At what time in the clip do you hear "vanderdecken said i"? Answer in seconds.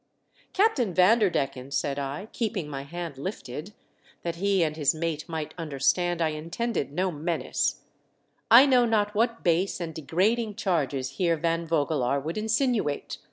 0.95-2.27